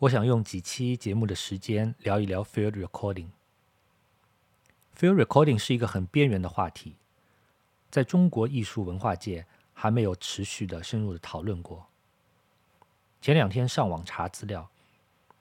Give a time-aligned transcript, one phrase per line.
[0.00, 3.28] 我想用几期节目的时间聊一聊 field recording。
[4.94, 6.96] field recording 是一个很边缘的话题，
[7.90, 11.86] 在中国艺术文化界还没有持续的深入的讨论过。
[13.22, 14.68] 前两天上网查资料，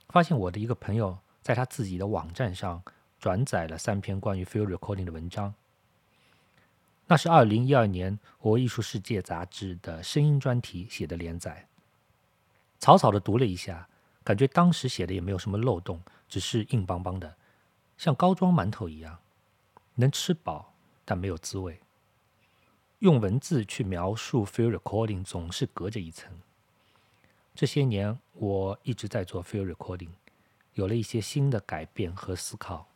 [0.08, 2.82] 发现我的一个朋友在他自己的网站上
[3.20, 5.54] 转载了三篇关于 field recording 的文章。
[7.08, 11.68] 那是二零一二年《我艺术世界》杂志的声音专题写的连载。
[12.80, 13.90] 草草的读了一下，
[14.26, 17.36] 感觉当时写的也没有什么漏洞，只是硬邦邦的，
[17.98, 19.20] 像高装馒头一样，
[19.94, 20.74] 能吃饱，
[21.06, 21.80] 但没有滋味。
[23.00, 26.34] 用文字去描述 field recording 总是隔着一层。
[27.54, 30.10] 这些年，我一直在做 field recording，
[30.74, 32.88] 有了一些新的改变和思考。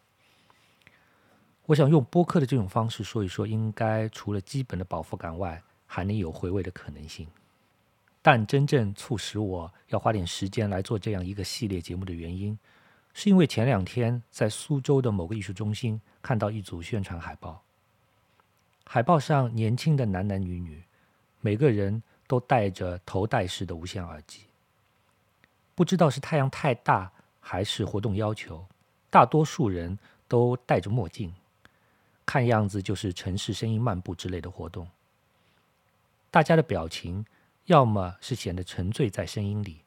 [1.67, 7.27] 我想用播客的这种方式说一说，应该除了基本的饱腹感外，还能有回味的可能性。
[8.31, 12.55] 但真正促使我要花点时间来做这样一个系列节目的原因，
[13.11, 17.59] 是因为前两天在苏州的某个艺术中心看到一组宣传海报，
[18.85, 20.83] 海报上年轻的男男女女，
[21.41, 24.41] 每个人都戴着头戴式的无线耳机。
[25.73, 28.63] 不知道是太阳太大，还是活动要求，
[29.09, 31.33] 大多数人都戴着墨镜，
[32.27, 34.87] 看样子就是城市声音漫步之类的活动。
[36.29, 37.25] 大家的表情，
[37.69, 39.83] 要么是显得沉醉在声音里，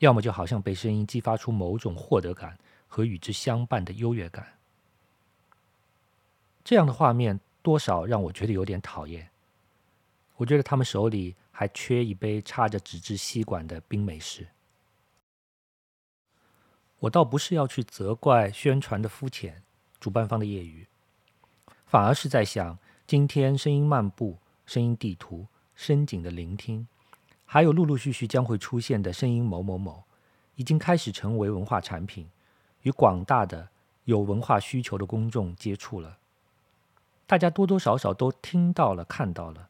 [0.00, 4.58] 要么就好像被声音激发出某种获得感和与之相伴的优越感。
[6.62, 9.30] 这样的画面多少让我觉得有点讨厌。
[10.36, 14.48] 我觉得他们手里还缺一杯插着纸质吸管的冰美式。
[16.98, 19.62] 我倒不是要去责怪宣传的肤浅，
[19.98, 20.86] 主办方的业余，
[21.86, 26.86] 反而是在想，今天声音漫步、声音地图、深井的聆听，
[27.44, 30.04] 还有陆陆续续将会出现的声音某某某，
[30.56, 32.28] 已经开始成为文化产品，
[32.82, 33.68] 与广大的
[34.04, 36.18] 有文化需求的公众接触了。
[37.26, 39.68] 大家多多少少都听到了、看到了，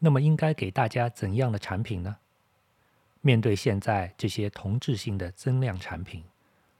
[0.00, 2.16] 那么应该给大家怎样的产品呢？
[3.20, 6.24] 面对现在这些同质性的增量产品，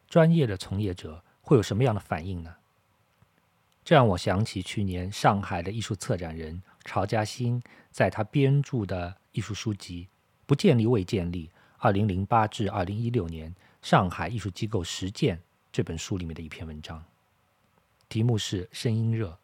[0.08, 2.56] 专业的从业者会有什么样的反应呢？
[3.84, 10.04] 这让我想起去年上海的艺术策展人曹嘉欣在他编著的艺术书籍
[10.46, 15.36] 《不建立未建立：二零零八至二零一六年上海艺术机构实践》
[15.72, 17.04] 这本书里面的一篇文章，
[18.08, 19.38] 题目是“声音热”。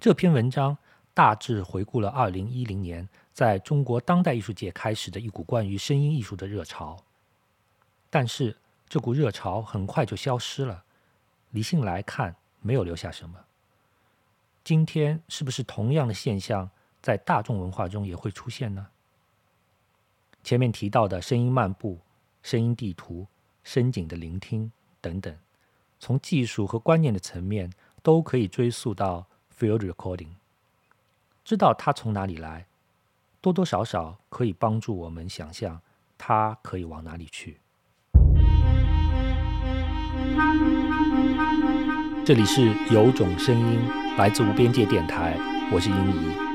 [0.00, 0.76] 这篇文章
[1.14, 3.08] 大致回顾了二零一零年。
[3.38, 6.96] 在中国当代艺术界开始的一股关于声音艺术的热潮，
[8.10, 8.56] 但是
[8.88, 10.82] 这股热潮很快就消失了。
[11.50, 13.38] 理性来看，没有留下什么。
[14.68, 16.68] 今天是不是同样的现象
[17.00, 18.88] 在大众文化中也会出现呢？
[20.44, 21.98] 前面提到的声音漫步、
[22.42, 23.26] 声音地图、
[23.64, 24.70] 深井的聆听
[25.00, 25.34] 等等，
[25.98, 29.24] 从技术和观念的层面都可以追溯到
[29.58, 30.32] field recording，
[31.42, 32.66] 知道它从哪里来。
[33.40, 35.80] 多多少少可以帮助我们想象，
[36.18, 37.58] 它可以往哪里去。
[42.22, 43.80] 这里是有种声音，
[44.18, 45.36] 来自无边界电台，
[45.70, 46.47] 我是英怡。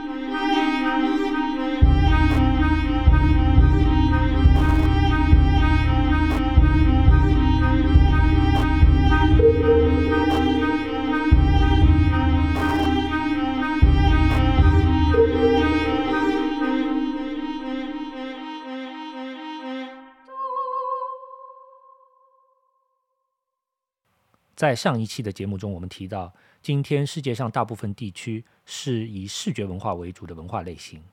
[24.63, 31.03] 在上一期的节目中，我们提到，今天世界上大部分地区是以视觉文化为主的文化类型，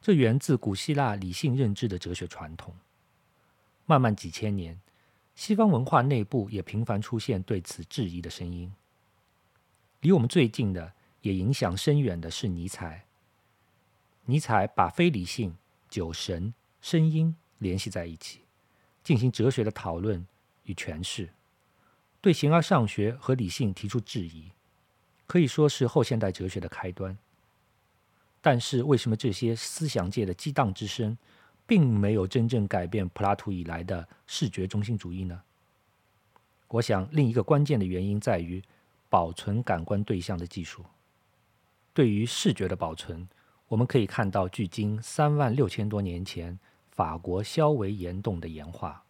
[0.00, 2.72] 这源自古希腊理性认知的哲学传统。
[3.86, 4.80] 慢慢几千年，
[5.34, 8.72] 西方文化内部也频繁出现对此质疑的声音。
[10.02, 10.92] 离我们最近的，
[11.22, 13.04] 也影响深远的是尼采。
[14.26, 15.56] 尼采把非理性、
[15.88, 18.42] 酒神、声音联系在一起，
[19.02, 20.24] 进行哲学的讨论
[20.66, 21.30] 与诠释。
[22.24, 24.50] 对形而上学和理性提出质疑，
[25.26, 27.14] 可以说是后现代哲学的开端。
[28.40, 31.18] 但是，为什么这些思想界的激荡之声，
[31.66, 35.42] 并没有真正改变柏拉图以来的视觉中心主义呢？
[36.68, 38.62] 我想，另一个关键的原因在于
[39.10, 40.82] 保存感官对象的技术。
[41.92, 43.28] 对于视觉的保存，
[43.68, 49.03] 我们可以看到距今三万六千多年前法国肖维岩洞的岩画。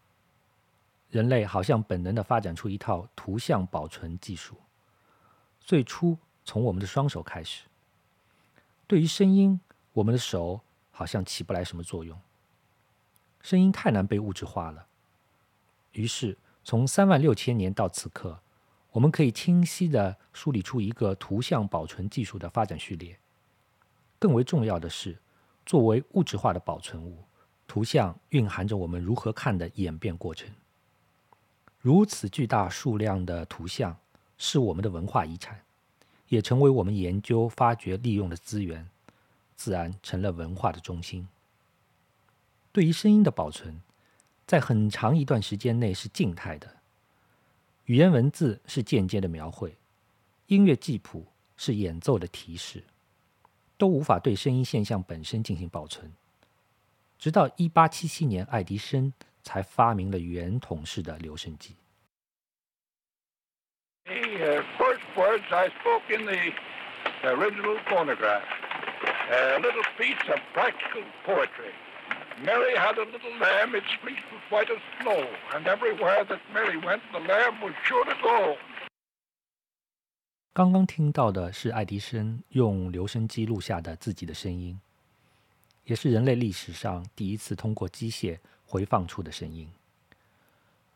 [1.15, 4.57] 人类好像本能的发展出一套图像保存技术，
[5.61, 7.67] 最初从我们的双手开始。
[8.89, 9.61] 对于声音，
[9.93, 12.19] 我们的手好像起不来什么作用。
[13.41, 14.89] 声音太难被物质化了，
[15.93, 18.41] 于是，从三万六千年到此刻，
[18.91, 23.17] 我们可以清晰地梳理出一个图像保存技术的发展序列。
[24.19, 25.17] 更为重要的是，
[25.65, 27.25] 作为物质化的保存物，
[27.69, 30.51] 图像蕴含着我们如何看的演变过程。
[31.85, 33.95] 如此巨大数量的图像
[34.39, 35.61] 是我们的文化遗产，
[36.31, 38.89] 也成为我们研究、发掘、利用的资源，
[39.55, 41.29] 自然成了文化的中心。
[42.73, 43.83] 对于声音的保存，
[44.47, 46.77] 在很长一段时间内是静态的，
[47.85, 49.77] 语言文字是间接的描绘，
[50.47, 51.27] 音乐记谱
[51.59, 52.83] 是演奏的提示，
[53.77, 56.11] 都无法对声音现象本身进行保存。
[57.19, 59.13] 直到一八七七年，爱迪生
[59.45, 61.77] 才发明了圆筒式的留声机。
[64.05, 66.53] The first words I spoke in the
[67.23, 68.43] original phonograph,
[69.31, 71.73] a little piece of practical poetry.
[72.45, 76.77] Mary had a little lamb, its fleece was white as snow, and everywhere that Mary
[76.79, 78.59] went, the lamb was sure to go.
[80.53, 84.81] 刚刚听到的是爱迪生用留声机录下的自己的声音，
[85.85, 88.39] 也是人类历史上第一次通过机械
[88.75, 89.71] 回放出的声音。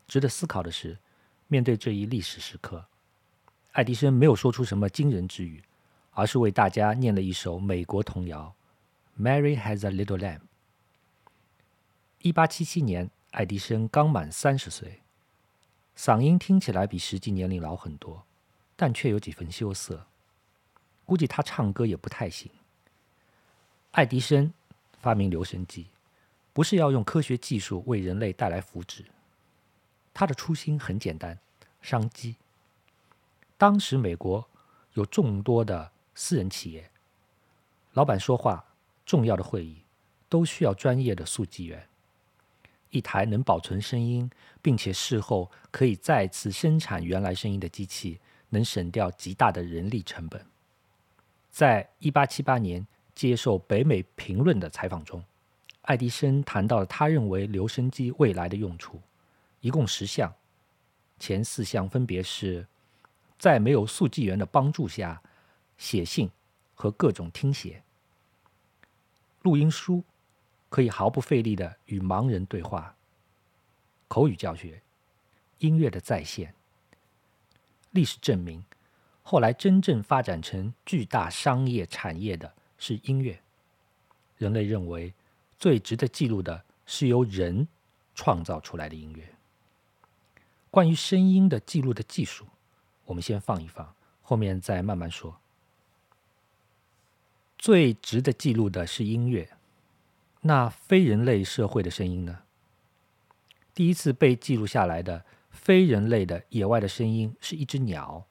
[0.05, 0.97] 值得思考的是，
[1.47, 2.85] 面对这一历史时刻，
[3.71, 5.63] 爱迪生没有说出什么惊人之语，
[6.11, 8.53] 而是为大家念了一首美国童谣
[9.17, 10.41] ：“Mary has a little lamb。”
[12.21, 14.99] 一八七七年，爱迪生刚满三十岁，
[15.95, 18.25] 嗓音听起来比实际年龄老很多，
[18.75, 20.05] 但却有几分羞涩。
[21.05, 22.51] 估计他唱歌也不太行。
[23.91, 24.53] 爱迪生
[24.99, 25.87] 发明留声机，
[26.59, 29.05] 不是要用科学技术为人类带来福祉，
[30.13, 31.39] 他的初心很简单：
[31.81, 32.35] 商机。
[33.57, 34.45] 当时美国
[34.91, 36.91] 有众多的私人企业，
[37.93, 38.61] 老板说话、
[39.05, 39.83] 重要的会议
[40.27, 41.87] 都需要专业的速记员。
[42.89, 44.29] 一台能保存声音，
[44.61, 48.19] 并且事后可以再次生产原来声音的机器，
[48.49, 50.45] 能省掉极大的人力成本。
[51.49, 52.85] 在一八七八年
[53.15, 55.23] 接受北美评论的采访中，
[55.89, 59.01] 爱迪生谈到了他认为留声机未来的用处，
[59.59, 60.31] 一共十项，
[61.17, 62.67] 前四项分别是：
[63.39, 65.19] 在没有速记员的帮助下
[65.79, 66.29] 写信
[66.75, 67.81] 和各种听写、
[69.41, 70.03] 录音书。
[70.69, 72.95] 可以毫不费力的与盲人对话、
[74.07, 74.79] 口语教学、
[75.57, 76.53] 音乐的再现。
[77.89, 78.63] 历史证明，
[79.23, 83.41] 后来真正发展成巨大商业产业的是音乐。
[84.37, 85.11] 人类认为
[85.59, 87.67] 最值得记录的是由人
[88.15, 89.35] 创造出来的音乐。
[90.71, 92.45] 关于声音的记录的技术，
[93.05, 95.39] 我们先放一放，后面再慢慢说。
[97.57, 99.49] 最值得记录的是音乐。
[100.41, 102.43] 那非人类社会的声音呢？
[103.73, 108.25] 第一次被记录下来的非人类的野外的声音是一只鸟。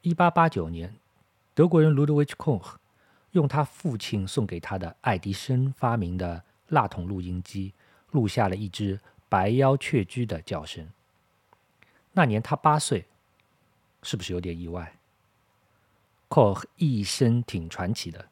[0.00, 0.96] 一八八九年，
[1.54, 2.74] 德国人 Ludwig Koch
[3.32, 7.74] 用他父亲送给他的爱迪生发明的蜡筒录音机
[8.10, 10.88] 录下了一只白腰雀居的叫声。
[12.12, 13.06] 那年他八岁，
[14.02, 14.94] 是不是有点意外
[16.28, 18.26] kok 一生挺传奇的。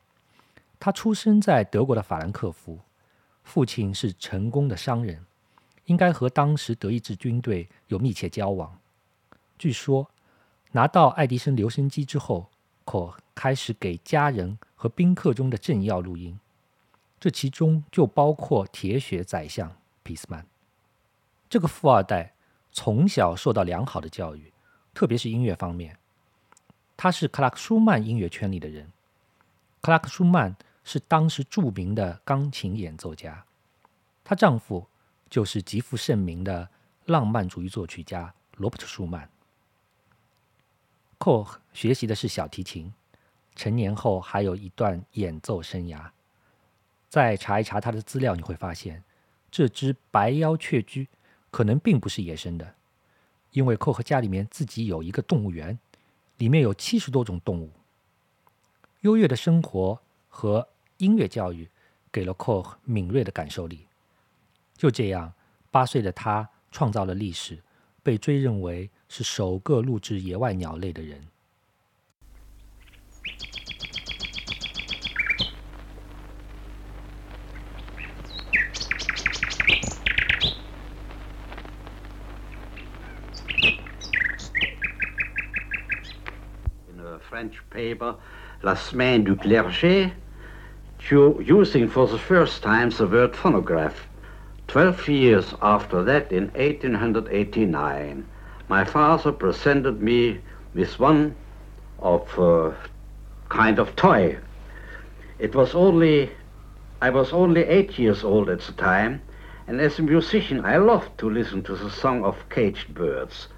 [0.79, 2.79] 他出生在德国的法兰克福，
[3.43, 5.25] 父亲是成功的商人，
[5.87, 8.79] 应该和当时德意志军队有密切交往。
[9.59, 10.11] 据说，
[10.73, 12.50] 拿到爱迪生留声机之后，
[12.91, 16.41] 可开始给家人和宾客中的政要录音，
[17.21, 20.45] 这其中就包括铁血宰相俾斯曼。
[21.49, 22.35] 这个富二代
[22.73, 24.53] 从小受到良好的教育，
[24.93, 25.97] 特别是音乐方面，
[26.97, 28.91] 他是克拉克舒曼音乐圈里的人。
[29.81, 30.57] 克拉克舒曼。
[30.83, 33.45] 是当时著名的钢琴演奏家，
[34.25, 34.89] 她丈夫
[35.29, 36.69] 就是极负盛名的
[37.05, 39.31] 浪漫主义作曲家罗伯特·舒曼。
[41.21, 42.93] 寇学习的是小提琴，
[43.55, 46.11] 成年后还有一段演奏生涯。
[47.11, 49.05] 再查一查他的资料，你会发现
[49.51, 51.07] 这只白腰雀居
[51.51, 52.75] 可能并不是野生的，
[53.53, 55.79] 因为寇和家里面自己有一个动物园，
[56.39, 57.71] 里面有七十多种动物。
[59.03, 60.01] 优越的生活。
[60.33, 61.69] 和音乐教育
[62.13, 63.89] 给了 Koch 敏锐的感受力。
[64.77, 65.35] 就这样，
[65.73, 67.61] 八岁的他创造了历史，
[68.01, 71.22] 被追认为是首个录制野外鸟类的人。
[86.90, 88.16] In a French paper.
[88.64, 90.12] La Semaine du Clergé,
[90.98, 94.08] to using for the first time the word phonograph
[94.68, 98.26] Twelve years after that, in 1889,
[98.71, 100.41] my father presented me
[100.75, 101.35] with one
[101.99, 102.71] of uh,
[103.49, 104.39] kind of toy.
[105.41, 106.31] It was only,
[107.03, 109.23] I was only eight years old at the time,
[109.67, 113.49] and as a musician, I loved to listen to the song of caged birds.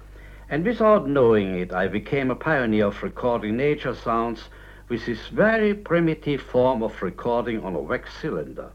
[0.49, 4.49] And without knowing it, I became a pioneer of recording nature sounds
[4.89, 8.71] with this very primitive form of recording on a wax cylinder.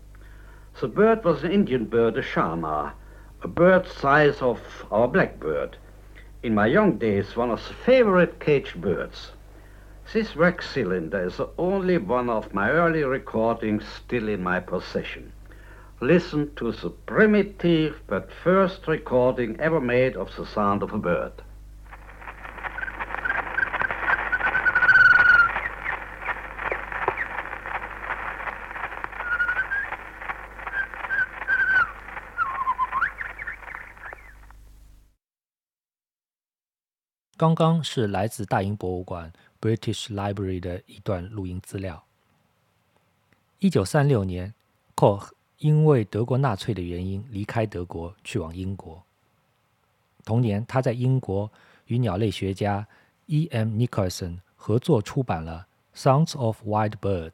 [0.81, 2.95] The bird was an Indian bird, a shama,
[3.43, 4.61] a bird size of
[4.93, 5.77] our blackbird.
[6.41, 9.33] In my young days, one of the favorite caged birds.
[10.13, 15.33] This wax cylinder is the only one of my early recordings still in my possession.
[16.01, 21.33] Listen to the primitive but first recording ever made of the sound of a bird.
[37.39, 42.03] 刚刚是来自大英博物馆 （British Library） 的一段录音资料。
[43.61, 44.53] 一九三六年
[44.97, 45.29] ，Koch
[45.59, 49.05] 因为德国纳粹的原因离开德国，去往英国。
[50.25, 51.49] 同年，他在英国
[51.87, 52.85] 与鸟类学家
[53.27, 53.69] E.M.
[53.69, 57.31] Nicholson 合作出版了《Sounds of Wild Birds》，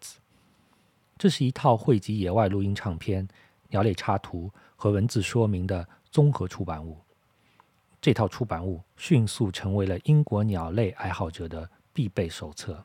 [1.17, 3.27] 这是一套汇集野外录音唱片、
[3.71, 6.99] 鸟类插图和文字说明的综合出版物。
[8.05, 12.85] 这套出版物迅速成为了英国鸟类爱好者的必备手册。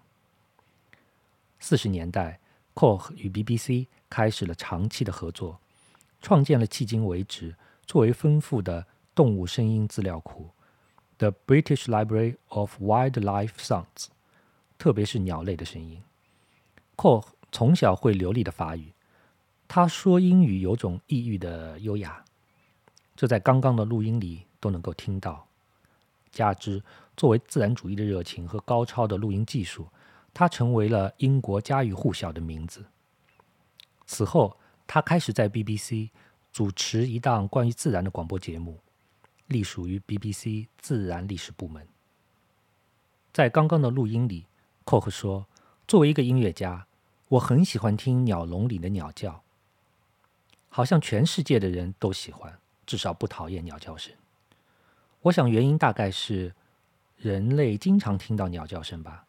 [1.60, 2.40] 四十年代
[2.74, 5.60] ，Koch 与 BBC 开始了长期的合作，
[6.22, 7.54] 创建了迄今为止
[7.86, 10.52] 最为丰富的动物声音资料库
[11.18, 14.06] ——The British Library of Wildlife Sounds，
[14.78, 16.02] 特别是鸟类的声音。
[16.96, 18.94] Koch 从小会流利的法语，
[19.68, 22.24] 他说英语有种异域的优雅，
[23.18, 24.46] 这在刚刚的录音里。
[24.60, 25.48] 都能够听到。
[26.32, 26.84] 加之
[27.18, 29.88] 作为自然主义的热情和高超的录音技术，
[30.34, 32.86] 他成为了英国家喻户晓的名字。
[34.06, 36.10] 此后，他开始在 BBC
[36.52, 38.80] 主持一档关于自然的广播节目，
[39.48, 41.88] 隶属于 BBC 自然历史部门。
[43.34, 44.46] 在刚刚的录音里，
[44.84, 45.48] 寇克说
[45.88, 46.86] ：“作为一个音乐家，
[47.30, 49.44] 我很喜欢听鸟笼里的鸟叫，
[50.70, 54.14] 好像全世界的人都喜欢，至少不讨厌鸟叫声。”
[55.24, 56.54] 我想原因大概是
[57.18, 59.26] 人类经常听到鸟叫声吧。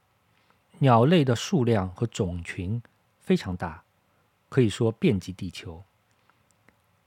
[0.79, 2.81] 鸟类的数量和种群
[3.19, 3.83] 非常大，
[4.49, 5.83] 可以说遍及地球。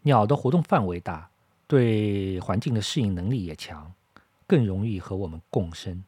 [0.02, 1.30] 鸟的活动范围大，
[1.66, 3.94] 对环境的适应能力也强，
[4.46, 6.04] 更容易和我们共生。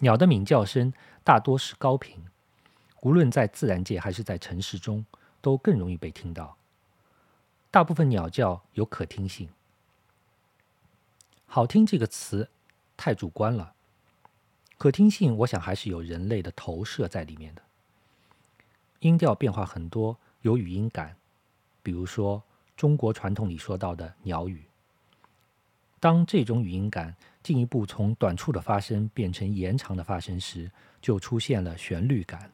[0.00, 2.24] 鸟的鸣叫声大多是高频，
[3.02, 5.04] 无论在自然界还是在城市中，
[5.42, 6.56] 都更容易被听到。
[7.70, 9.48] 大部分鸟叫有可听性。
[11.52, 12.48] 好听这个词
[12.96, 13.74] 太主观了，
[14.78, 17.62] 可听性我想还是有人类的投射在里面的。
[19.00, 21.16] 音调变化很多，有语音感，
[21.82, 22.40] 比如说
[22.76, 24.62] 中国传统里说到的鸟语。
[25.98, 30.70] 当这种语音感进一步从短促的发声变成延长的发声时，
[31.02, 32.52] 就出现了旋律感。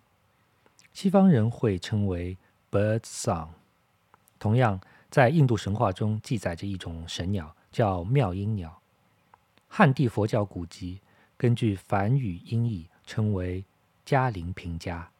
[0.95, 2.35] 西方人会称为
[2.71, 3.49] bird song。
[4.39, 8.81] 同样，在印度神话中记载着一种神鸟，叫妙音鸟。
[9.69, 11.01] 汉地佛教古籍
[11.37, 13.65] 根据梵语音译称为
[14.05, 15.11] 嘉陵平家。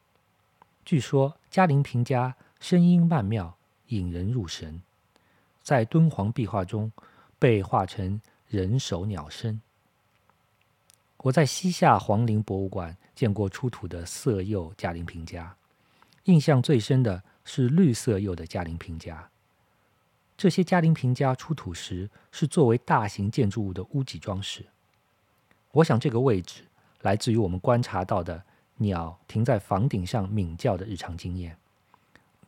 [0.83, 3.55] 据说嘉陵平家声音曼妙，
[3.87, 4.81] 引人入神，
[5.61, 6.91] 在敦煌壁画中
[7.37, 9.61] 被画成人首鸟身。
[11.17, 15.55] 我在西夏皇陵博物馆见过出土的色釉嘉陵平家，
[16.23, 19.29] 印象最深的是绿色釉的嘉陵平家。
[20.37, 24.63] 这些嘉陵平家出土时是作为大型建筑物的屋脊装饰。
[25.71, 26.63] 我想这个位置
[27.01, 28.43] 来自于我们观察到的
[28.75, 31.57] 鸟停在房顶上鸣叫的日常经验。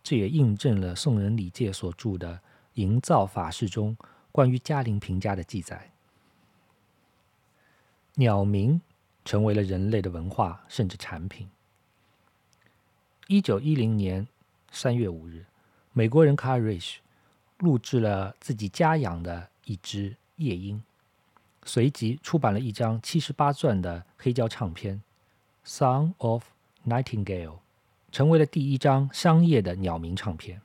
[0.03, 2.35] 这也印证了宋人李诫所著的
[2.75, 3.97] 《营造法式》中
[4.31, 5.91] 关于嘉陵平家的记载。
[8.15, 8.79] 鸟鸣
[9.25, 11.49] 成为了人类的文化甚至产品。
[13.27, 14.27] 一九一零年
[14.71, 15.45] 三月五日，
[15.91, 16.99] 美国人卡尔瑞什。
[17.59, 20.81] 录制了自己家养的一只夜莺，
[21.63, 25.01] 随即出版了一张七十八钻的黑胶唱片
[25.69, 26.43] 《Song of
[26.87, 27.47] Nightingale》，
[28.11, 30.61] 成为了第一张商业的鸟鸣唱片。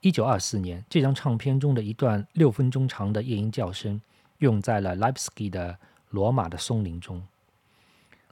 [0.00, 4.00] 一九二四年，这张唱片中的一段六分钟长的夜莺叫声
[4.38, 5.76] 用在了 leipsky 的
[6.10, 7.26] 罗马的松林中，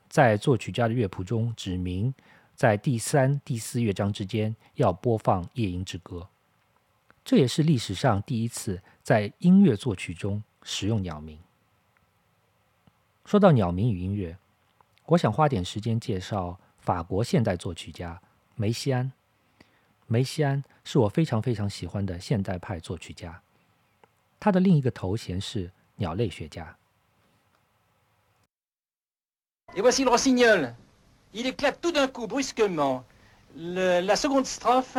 [0.09, 2.15] 在作曲家的乐谱中指明，
[2.55, 6.29] 在第三、第四乐章之间要播放夜莺之歌。
[7.27, 11.37] 这也是历史上第一次在音乐作曲中使用鸟鸣。
[13.25, 14.39] 说到鸟鸣与音乐，
[15.07, 18.23] 我想花点时间介绍法国现代作曲家
[18.55, 19.11] 梅西安。
[20.07, 23.43] 梅西安是我非常非常喜欢的现代派作曲家，
[24.39, 26.77] 他的另一个头衔是鸟类学家。
[29.75, 30.75] Et voici le rossignol.
[31.35, 33.03] Il éclate tout d'un coup, brusquement.
[33.57, 34.97] Le- la seconde strophe,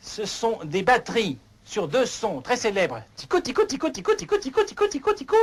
[0.00, 1.38] ce sont des batteries
[1.70, 3.00] sur deux sons très célèbres.
[3.14, 5.36] Tico, tico, tico, tico, tico, tico, tico, tico, tico.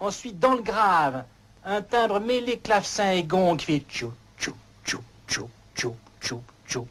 [0.00, 1.24] Ensuite, dans le grave,
[1.64, 6.88] un timbre mêlé clavecin et gong qui fait tchou, tchou, tchou, tchou, tchou, tchou, tchou.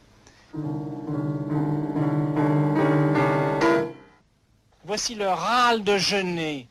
[4.84, 6.68] Voici le râle de Genet.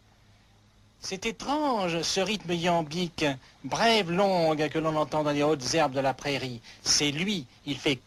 [1.04, 3.26] C'est étrange, ce rythme iambique,
[3.64, 6.62] brève, longue, que l'on entend dans les hautes herbes de la prairie.
[6.84, 8.00] C'est lui, il fait...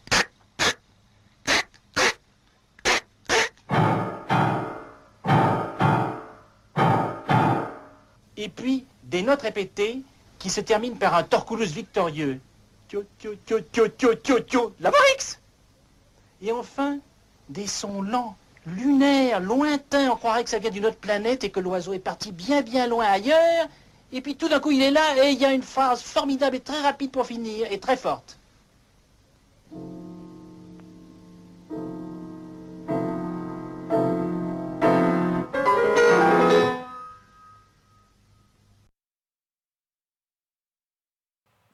[8.37, 10.01] Et puis, des notes répétées
[10.39, 12.39] qui se terminent par un torculus victorieux.
[14.79, 15.39] La Borix
[16.41, 16.99] Et enfin,
[17.49, 20.10] des sons lents, lunaires, lointains.
[20.10, 22.86] On croirait que ça vient d'une autre planète et que l'oiseau est parti bien bien
[22.86, 23.68] loin ailleurs.
[24.12, 26.56] Et puis tout d'un coup, il est là et il y a une phrase formidable
[26.56, 28.36] et très rapide pour finir et très forte.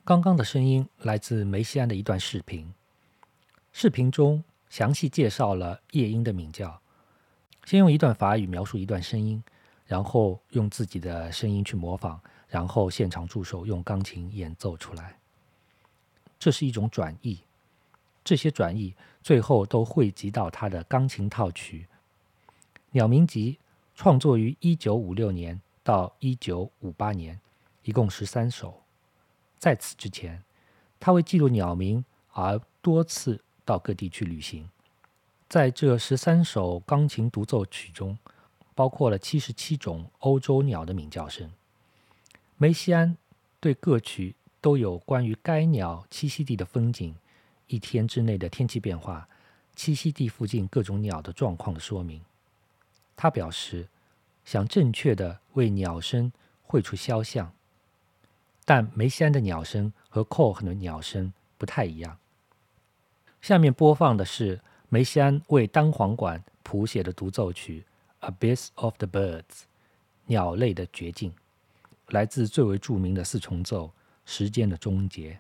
[0.04, 2.72] 刚刚的声音来自梅西安的一段视频，
[3.72, 6.81] 视频中 详细介绍了夜莺的鸣叫。
[7.65, 9.43] 先用一段法语描述一段声音，
[9.85, 15.19] 然后用自己的声音去模仿，然后现场助手用钢琴演奏出来。
[16.39, 17.41] 这是一种转译，
[18.23, 21.85] 这些转译最后都汇集到他的钢琴套曲
[22.91, 23.59] 《鸟鸣集》，
[23.93, 27.37] 创作于一九五六年到一九五八年，
[27.83, 28.81] 一共十三首。
[29.59, 30.41] 在此之前，
[30.97, 34.69] 他为记录鸟鸣而多次到各地去旅行。
[35.47, 38.17] 在这十三首钢琴独奏曲中，
[38.75, 41.49] 包括了七十七种欧洲鸟的鸣叫声。
[42.57, 43.15] 梅西安
[43.61, 47.15] 对各曲都有关于该鸟栖息地的风景、
[47.67, 49.29] 一天之内的天气变化、
[49.77, 52.21] 栖息地附近各种鸟的状况的说明。
[53.15, 53.87] 他表示，
[54.43, 56.29] 想正确的为鸟声
[56.63, 57.53] 绘出肖像。
[58.65, 62.17] 但梅西安的鸟声和 Koch 的鸟声不太一样。
[63.41, 67.83] 下面播放的是梅西安为单簧管谱写的独奏曲
[68.31, 69.41] 《Abyss of the Birds》
[70.27, 71.33] 鸟类的绝境，
[72.09, 73.87] 来自最为著名的四重奏
[74.25, 75.33] 《时间的终结》。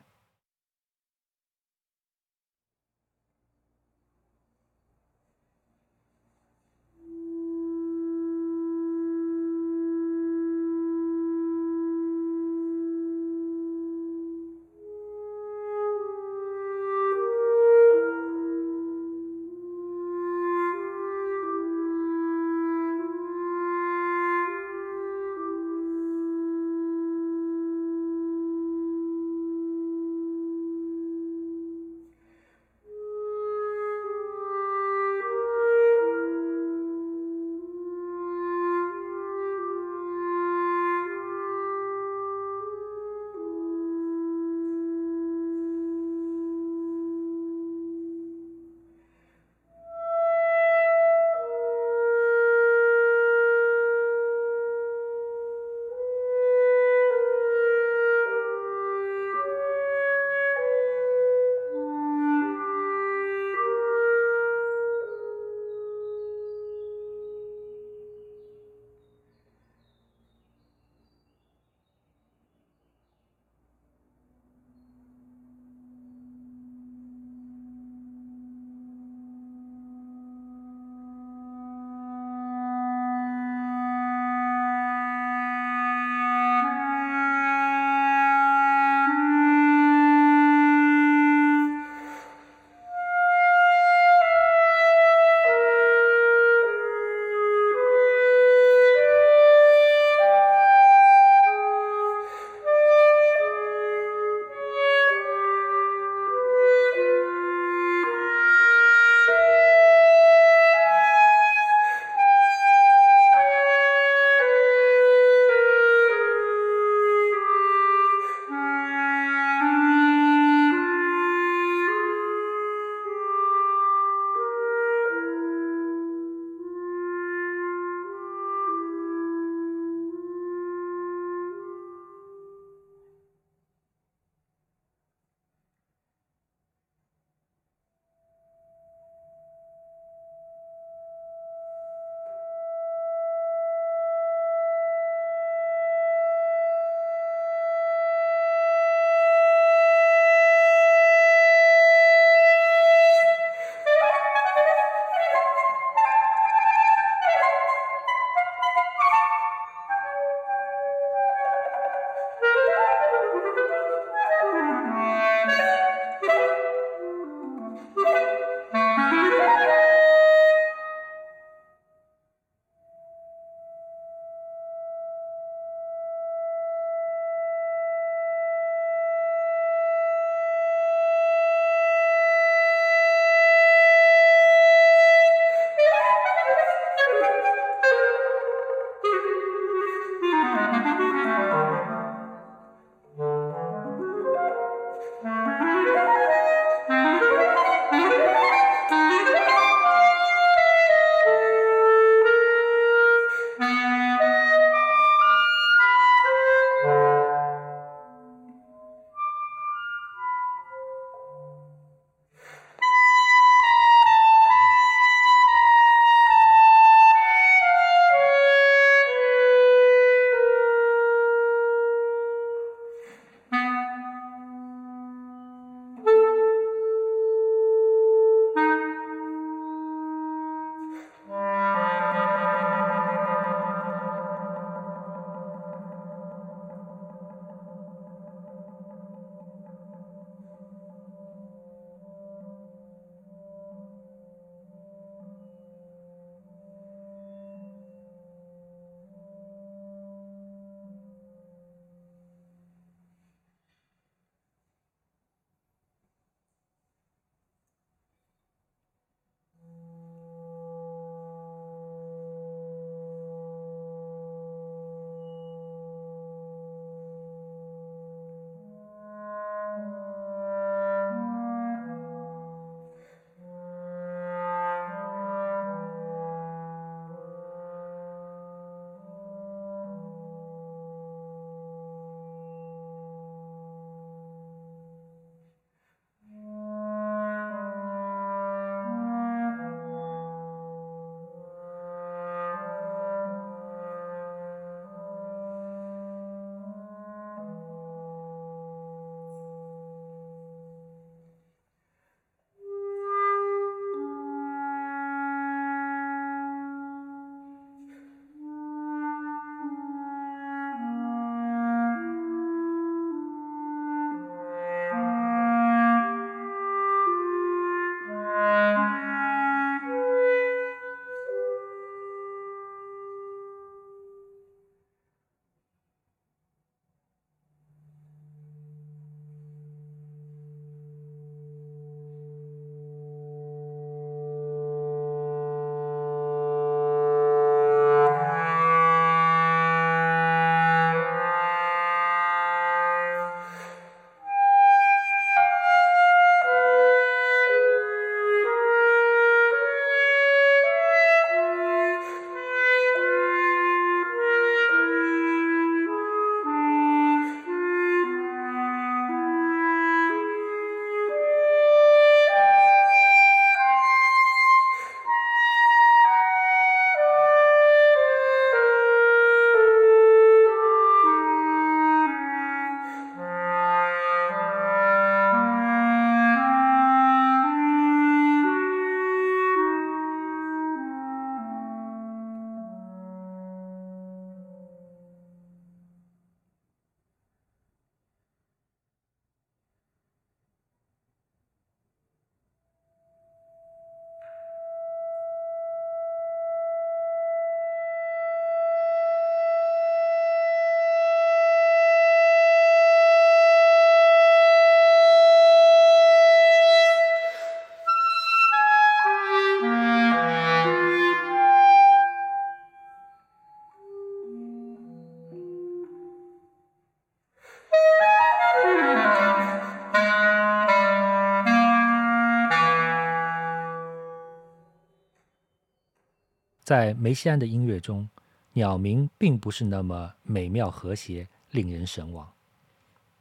[426.71, 428.09] 在梅西安的音乐中，
[428.53, 432.31] 鸟鸣并不是那么美妙和谐，令人神往。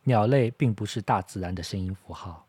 [0.04, 2.46] 鸟类并不是大自然的声音符号，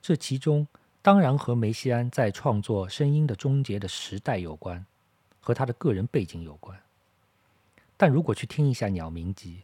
[0.00, 0.64] 这其中
[1.02, 4.86] 当然和梅西安在创作声音的终结的时代有关，
[5.40, 6.78] 和他的个人背景有关。
[7.96, 9.56] 但如果去听一下《鸟鸣集》，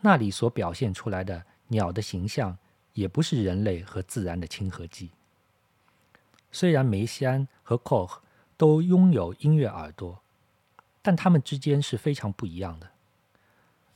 [0.00, 2.58] 那里所表现出来的鸟的形象，
[2.92, 5.12] 也不是人类和自然的亲和剂。
[6.50, 8.18] 虽然梅西安和 Koch
[8.60, 10.20] 都拥有音乐耳朵，
[11.00, 12.90] 但他们之间是非常不一样的。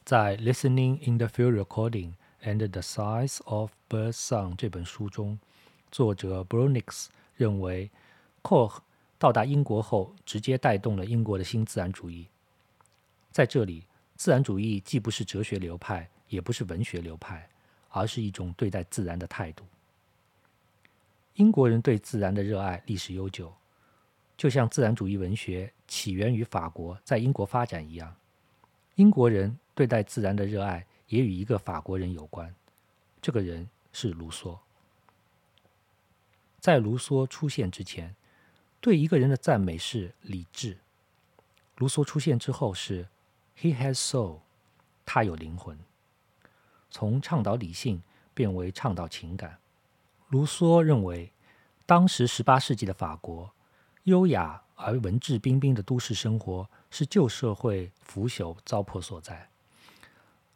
[0.07, 5.39] 在《Listening in the Field Recording and the Size of Bird Song》这本书中，
[5.91, 7.91] 作者 b r u n i x 认为
[8.43, 8.79] ，Koch
[9.19, 12.29] 到达英国后，直接带动了英国的新自然主义。
[13.31, 13.85] 在这里，
[14.17, 17.51] 自然主义既不是哲学流派，也不是文学流派，
[17.91, 19.67] 而是一种对待自然的态度。
[21.35, 23.53] 英国人对自然的热爱历史悠久，
[24.37, 28.17] 就像自然主义文学起源于法国，在英国发展一样。
[28.97, 32.55] 英国人对待自然的热爱也与一个法国人有关，
[33.21, 34.59] 这个人是卢梭。
[36.61, 38.15] 在卢梭出现之前，
[38.81, 40.79] 对一个人的赞美是理智；
[41.77, 43.09] 卢梭出现之后是。
[43.57, 44.41] He has soul，
[45.07, 45.79] 他有灵魂。
[46.91, 48.03] 从倡导理性
[48.35, 49.59] 变为倡导情感。
[50.29, 51.31] 卢梭认为，
[51.87, 53.54] 当时十八世纪的法国，
[54.05, 59.49] 优雅而文质彬彬的都市生活是旧社会腐朽糟粕所在，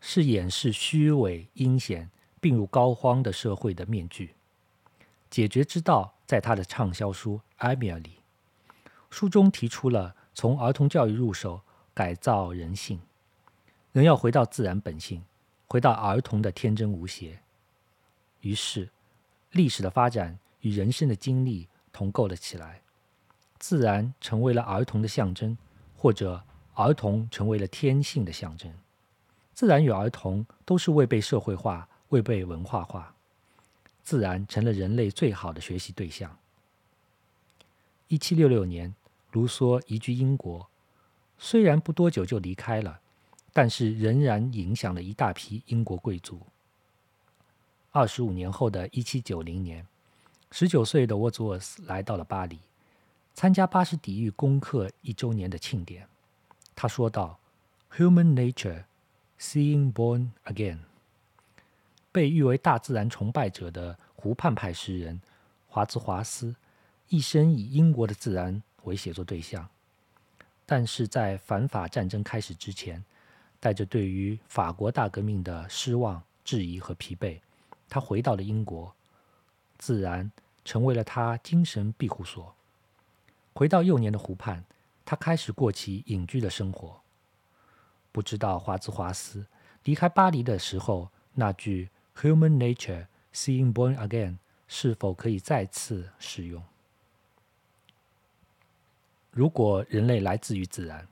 [0.01, 4.35] 是掩饰虚伪阴险、病入膏肓的社会的面具。
[5.29, 8.21] 解决之道在他的畅销书《艾米尔》里，
[9.11, 11.61] 书中提出了从儿童教育入手。
[11.95, 13.01] 改造人性，
[13.91, 15.25] 人要回到自然本性，
[15.67, 17.41] 回到儿童的天真无邪。
[18.43, 18.89] 于是，
[19.51, 22.83] 历史的发展与人生的经历同构了起来，
[23.59, 25.57] 自然成为了儿童的象征，
[25.97, 26.43] 或者
[26.75, 28.73] 儿童成为了天性的象征。
[29.53, 33.15] 自然与儿童都是未被社会化、未被文化化，
[34.03, 36.39] 自然成了人类最好的学习对象。
[38.07, 38.95] 一七六六年，
[39.33, 40.69] 卢梭移居英国。
[41.37, 43.01] 虽然不多久就离开了，
[43.53, 46.41] 但是仍然影响了一大批英国贵族。
[47.91, 49.87] 二十五年后的一七九零年，
[50.53, 52.59] 十九岁的沃兹沃斯来到了巴黎，
[53.39, 56.09] 参加巴士底狱攻克一周年的庆典。
[56.75, 57.39] 他说道
[57.93, 58.83] ：“Human nature,
[59.39, 60.81] seeing born again。”
[62.11, 65.23] 被誉为大自然崇拜者的湖畔派诗人
[65.69, 66.57] 华兹华斯，
[67.11, 69.69] 一生以英国的自然为写作对象。
[70.67, 73.05] 但是在反法战争开始之前，
[73.61, 77.39] 带着对于法国大革命的失望、质疑和疲惫，
[77.89, 78.93] 他回到了英国，
[79.79, 80.29] 自然
[80.65, 82.53] 成为了他精神庇护所。
[83.59, 84.65] 回到幼年的湖畔，
[85.05, 87.01] 他开始过起隐居的生活。
[88.13, 89.45] 不知道华兹华斯
[89.83, 94.37] 离开巴黎的时候，那句 “Human nature, seeing born again”
[94.69, 96.63] 是否可以再次使用？
[99.33, 101.09] 如果人类来自于自然，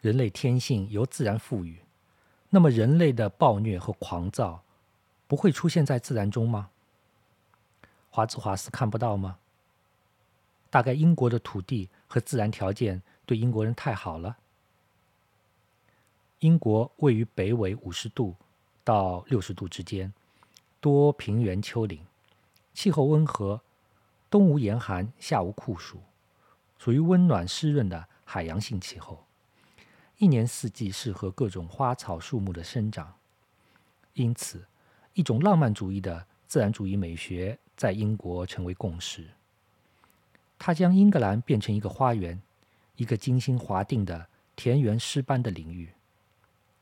[0.00, 1.78] 人类天性由自然赋予，
[2.50, 4.64] 那么人类的暴虐和狂躁
[5.28, 6.70] 不会出现在自然中吗？
[8.10, 9.38] 华兹华斯看不到吗？
[10.74, 14.36] 大概英国的土地和自然条件对英国人太好了。
[16.40, 18.34] 英国位于北纬五十度
[18.82, 20.12] 到六十度之间，
[20.80, 22.00] 多平原丘陵，
[22.72, 23.60] 气候温和，
[24.28, 26.00] 冬无严寒，夏无酷暑。
[26.76, 29.24] 属于温暖湿润的海洋性气候，
[30.18, 33.14] 一年四季适合各种花草树木的生长。
[34.14, 34.66] 因此，
[35.12, 39.30] 一种浪漫主义的自然主义美学在英国成为共识。
[40.66, 42.40] 它将英格兰变成一个花园，
[42.96, 45.90] 一个精心划定的田园诗般的领域。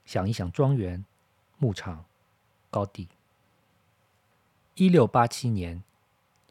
[0.04, 1.04] 想一想，庄园、
[1.58, 2.04] 牧场、
[2.70, 3.08] 高地。
[4.76, 5.82] 一六八七年，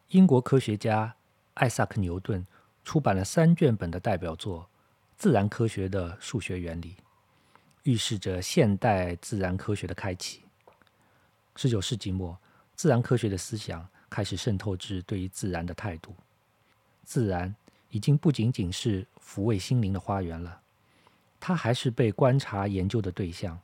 [0.09, 1.15] 英国科学家
[1.53, 2.45] 艾萨克·牛顿。
[2.83, 4.63] 出版了三卷本的代表作
[5.15, 6.89] 《自然科学的数学原理》，
[7.83, 10.41] 预示着现代自然科学的开启。
[11.55, 12.37] 十九世纪末，
[12.75, 16.13] 自然科学的思想开始渗透至对于自然的态度。
[17.03, 17.55] 自然
[17.89, 20.61] 已经不仅仅是抚慰心灵的花园了，
[21.39, 23.59] 它还是被观察研究的对象。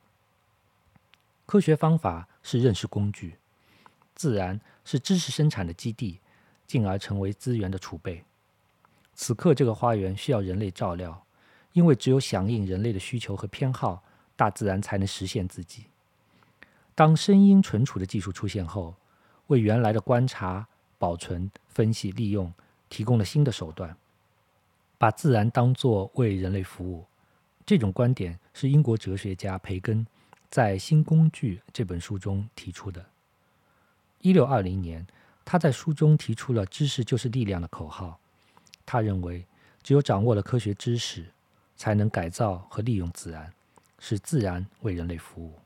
[1.45, 3.37] 科学方法是认识工具，
[4.15, 6.19] 自然是知识生产的基地，
[6.65, 8.23] 进而成为资源的储备。
[9.13, 11.25] 此刻，这个花园需要人类照料，
[11.73, 14.03] 因为只有响应人类的需求和偏好，
[14.35, 15.85] 大自然才能实现自己。
[16.93, 18.95] 当声音存储的技术出现后，
[19.47, 22.53] 为原来的观察、保存、分析、利用
[22.89, 23.95] 提供了新的手段。
[24.99, 27.05] 把自然当作为人类服务。
[27.67, 30.03] 这种观点是英国哲学家培根
[30.49, 33.05] 在《新工具》这本书中提出的。
[34.21, 35.05] 一六二零年，
[35.45, 38.19] 他在书中提出了“知识就是力量”的口号。
[38.87, 39.45] 他认为，
[39.83, 41.31] 只有掌握了科学知识，
[41.75, 43.53] 才能改造和利用自然，
[43.99, 45.59] 使自然为人类服务。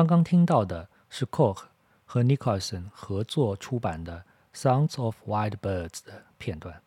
[0.00, 1.64] 刚刚听到的是 Koch
[2.06, 4.24] 和 Nicholson 合作出版的
[4.58, 6.80] 《Sounds of Wild Birds》的片段，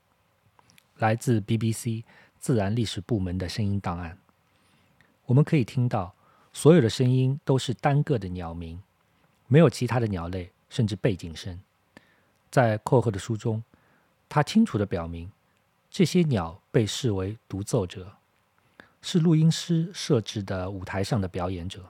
[0.98, 2.06] 来自 BBC
[2.40, 4.18] 自然历史部门的声音档案。
[5.28, 6.16] 我们可以听到，
[6.54, 8.82] 所有的声音都是单个的鸟鸣，
[9.46, 11.62] 没有其他的鸟类，甚至背景声。
[12.50, 13.64] 在 Koch 的书中，
[14.28, 15.32] 他清楚地表明，
[15.92, 18.14] 这些鸟被视为独奏者，
[19.04, 21.86] 是录音师设置的舞台上的表演者。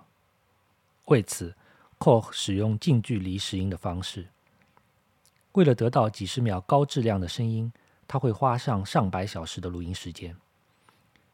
[1.05, 1.55] 为此
[1.99, 4.29] ，Koch 使用近距离拾音的方式。
[5.51, 7.71] 为了得到几十秒高质量的声音，
[8.07, 10.35] 他会花上上百小时的录音时间。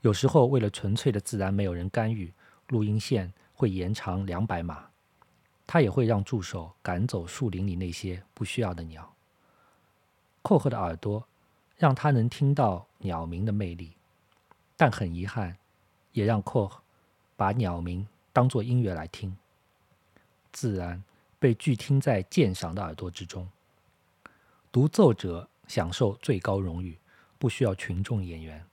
[0.01, 2.33] 有时候，为了纯粹的自然，没有人干预，
[2.69, 4.87] 录音线会延长两百码。
[5.67, 9.13] 他也会让助手赶走树林里那些不需要的鸟。
[10.41, 11.27] Koh 的耳朵
[11.77, 13.93] 让他能听到鸟鸣的魅力，
[14.75, 15.55] 但很遗憾，
[16.11, 16.71] 也让 Koh
[17.35, 19.37] 把鸟鸣当作音乐来听。
[20.51, 21.03] 自然
[21.37, 23.47] 被拒听在鉴赏的耳朵之中。
[24.71, 26.97] 独奏者享受最高荣誉，
[27.37, 28.63] 不需要群众演员。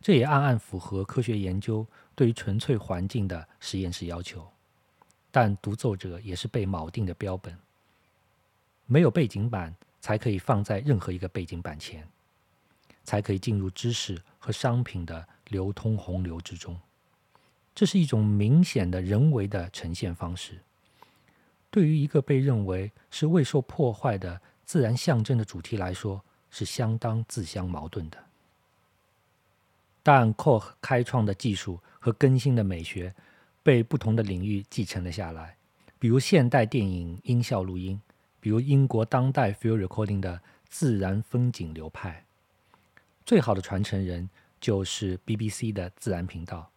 [0.00, 4.46] 这也暗暗符合科学研究对于纯粹环境的实验室要求。
[5.30, 7.56] 但独奏者也是被锚定的标本。
[8.86, 12.08] 没有背景板才可以放在任何一个背景板前，
[13.02, 16.78] 才可以进入知识和商品的流通洪流之中。
[17.74, 20.62] 这是一种明显的人为的呈现方式。
[21.76, 28.16] 对于一个被认为是未受破坏的自然象征的主题来说，是相当自相矛盾的。
[30.02, 33.14] 但 Koch 开创的技术和更新的美学
[33.62, 35.58] 被不同的领域继承了下来，
[35.98, 38.00] 比如现代电影音效录音，
[38.40, 42.24] 比如英国当代 f i e l Recording 的自然风景流派。
[43.26, 46.70] 最好的传承人就是 BBC 的自然频道。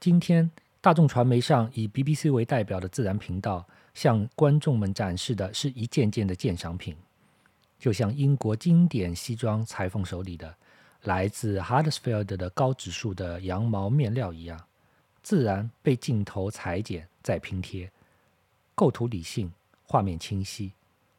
[0.00, 3.66] 今天，大众传媒上以 BBC 为代表的自然频道。
[3.94, 6.96] 向观众们展示的是一件件的鉴赏品，
[7.78, 10.54] 就像英国经典西装裁缝手里的
[11.02, 14.58] 来自 Huddersfield 的高指数的羊毛面料一样，
[15.22, 17.90] 自然被镜头裁剪再拼贴，
[18.74, 19.52] 构图理性，
[19.84, 20.72] 画面清晰，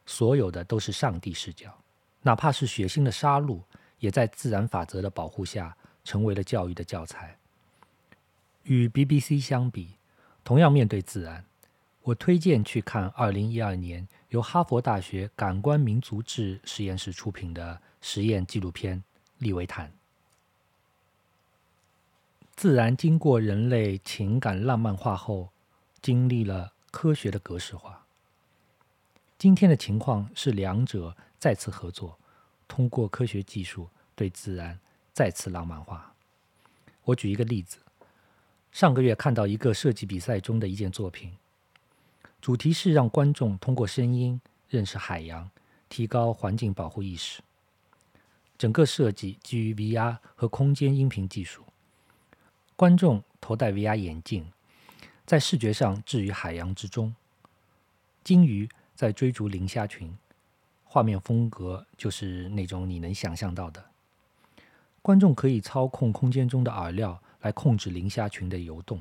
[0.06, 1.76] 所有的都是上帝视角，
[2.22, 3.60] 哪怕是血腥的杀戮，
[3.98, 7.36] 也在自然法则的保护下成为了教育的教材。
[8.64, 9.96] 与 BBC 相比，
[10.44, 11.44] 同样面对自然。
[12.04, 18.98] 我推荐去看二零一二年由哈佛大学感官民族志实验室出品的实验纪录片
[19.38, 19.88] 《利维坦》。
[22.56, 25.50] 自然经过人类情感浪漫化后，
[26.00, 28.04] 经历了科学的格式化。
[29.38, 32.18] 今天的情况是两者再次合作，
[32.66, 34.78] 通过科学技术对自然
[35.12, 36.12] 再次浪漫化。
[37.04, 37.78] 我举一个例子，
[38.72, 41.32] 上个月看到一个设计比赛中的一件作品，
[42.42, 45.48] 主题是让观众通过声音认识海洋，
[45.88, 47.40] 提高环境保护意识。
[48.58, 51.62] 整个设计基于 VR 和空间音频技术，
[52.74, 54.50] 观众头戴 VR 眼镜，
[55.24, 57.14] 在视觉上置于海洋之中，
[58.24, 60.12] 鲸鱼在追逐磷虾群，
[60.82, 63.84] 画面风格就是那种你能想象到的。
[65.00, 69.00] 观众可以操控空间中的饵料来控制磷虾群的游动，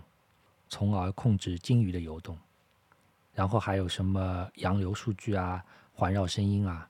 [0.70, 2.38] 从而控制鲸鱼的游动。
[3.34, 5.64] 然后还有什么洋流数据啊、
[5.94, 6.90] 环绕声音啊，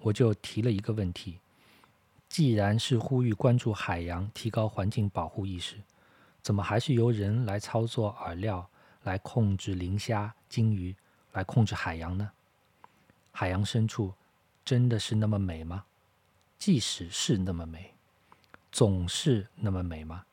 [0.00, 1.38] 我就提了一个问题。
[2.28, 5.76] 既然是呼吁关注海洋、提高环境保护意识，
[6.42, 8.68] 怎么还是由人来操作饵料、
[9.04, 10.94] 来控制磷虾、鲸鱼、
[11.32, 12.30] 来控制海洋呢？
[13.30, 14.12] 海洋深处
[14.64, 15.84] 真的是那么美吗？
[16.58, 17.94] 即使是那么美，
[18.72, 20.24] 总是那么美吗？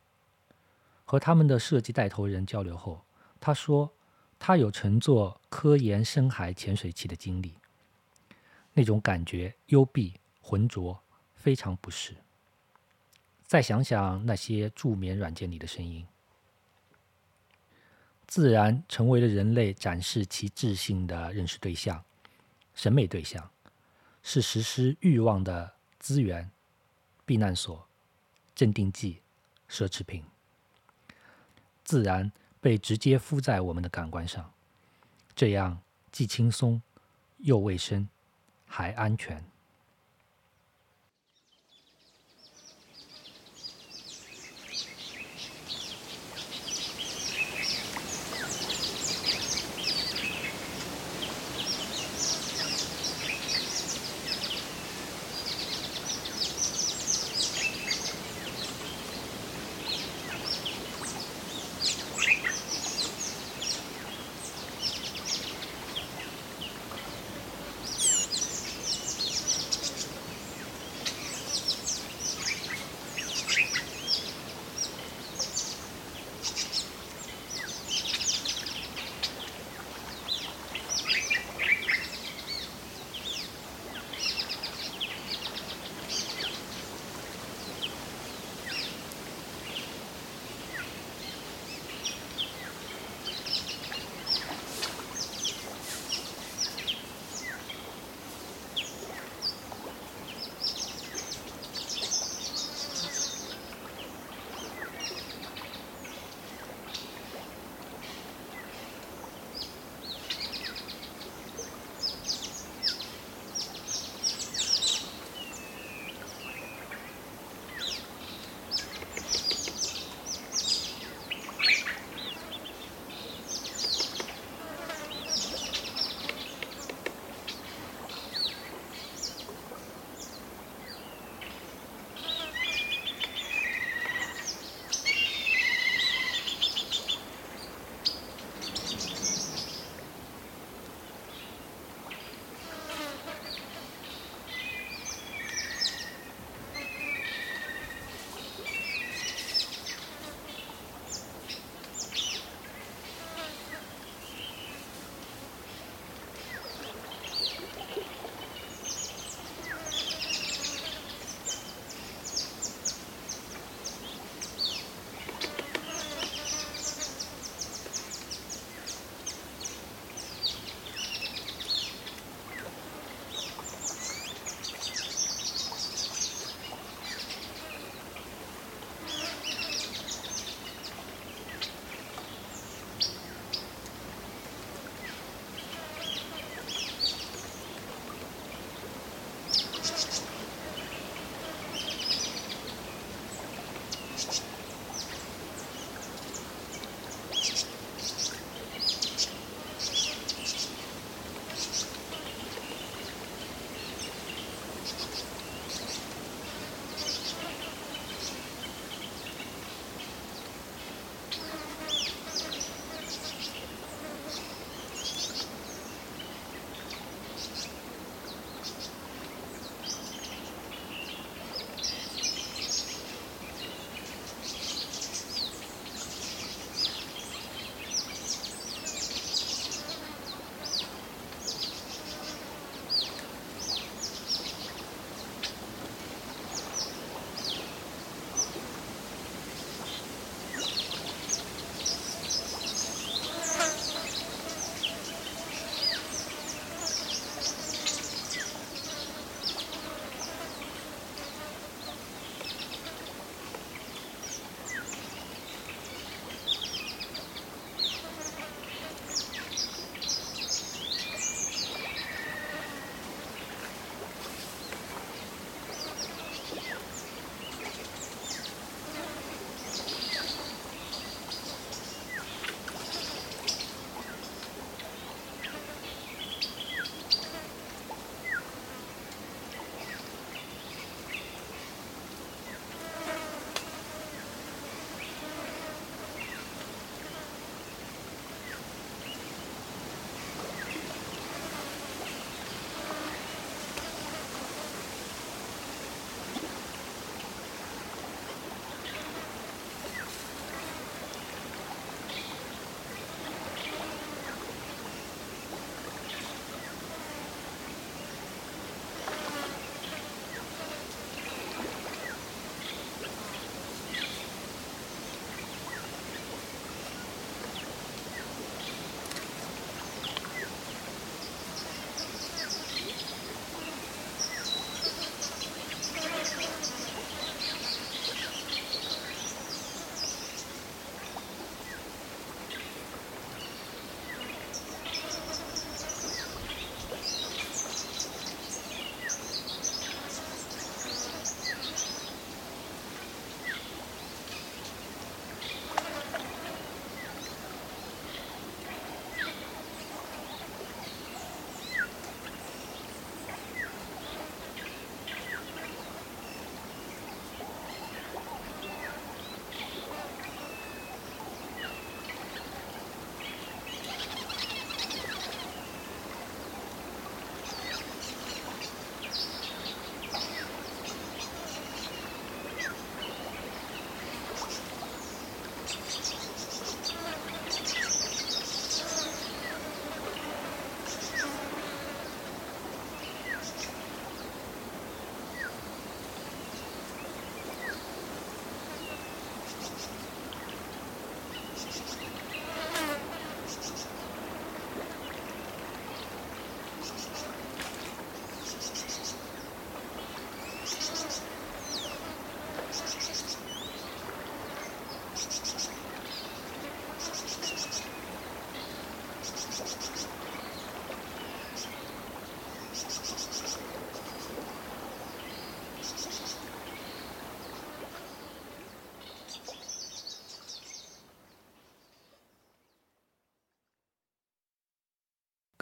[1.05, 3.03] 和他们的设计带头人交流后，
[3.39, 3.91] 他说
[4.46, 7.54] 他有乘坐科研深海潜水器的经历，
[8.74, 11.00] 那种感觉幽闭、浑浊。
[11.34, 12.16] 非常不适。
[13.46, 16.08] 再想想那些助眠软件里的声音，
[18.28, 22.02] 自然成为了人类展示其智性的认识对象、
[22.74, 23.50] 审美对象，
[24.22, 26.50] 是实施欲望的资源、
[27.26, 27.86] 避难所、
[28.56, 29.20] 镇定剂、
[29.70, 30.24] 奢侈品。
[31.84, 32.32] 自然
[32.64, 34.49] 被直接敷在我们的感官上，
[35.36, 35.78] 这样
[36.14, 36.82] 既轻松
[37.39, 38.07] 又卫生，
[38.66, 39.43] 还安全。